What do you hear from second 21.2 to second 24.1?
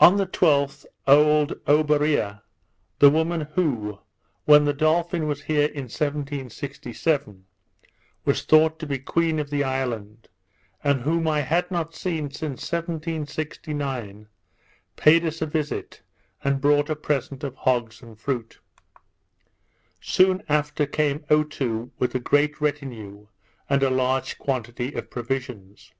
Otoo, with a great retinue, and a